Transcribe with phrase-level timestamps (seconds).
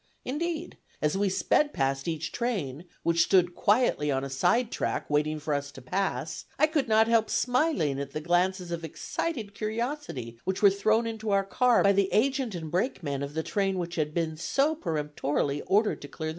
[0.25, 5.39] Indeed, as we sped past each train, which stood quietly on a side track waiting
[5.39, 10.39] for us to pass, I could not help smiling at the glances of excited curiosity
[10.43, 13.93] which were thrown into our car by the agent and brakemen of the train which
[13.93, 16.29] had been so peremptorily ordered to clear [Illustration: _THE GREAT UNKNOWN.